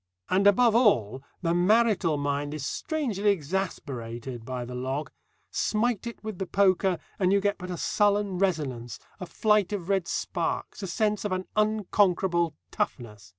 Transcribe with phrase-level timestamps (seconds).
[0.31, 5.11] And, above all, the marital mind is strangely exasperated by the log.
[5.51, 9.89] Smite it with the poker, and you get but a sullen resonance, a flight of
[9.89, 13.29] red sparks, a sense of an unconquerable toughness.